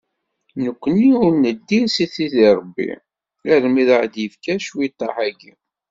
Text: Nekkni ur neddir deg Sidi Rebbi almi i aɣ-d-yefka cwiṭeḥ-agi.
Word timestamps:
Nekkni 0.63 1.09
ur 1.25 1.33
neddir 1.43 1.83
deg 1.85 1.91
Sidi 2.11 2.47
Rebbi 2.57 2.89
almi 3.53 3.83
i 3.89 3.93
aɣ-d-yefka 3.95 4.55
cwiṭeḥ-agi. 4.65 5.53